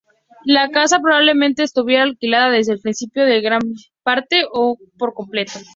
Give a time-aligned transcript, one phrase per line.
[0.45, 3.61] La casa probablemente estuviera alquilada desde el principio en gran
[4.03, 5.51] parte o por completo.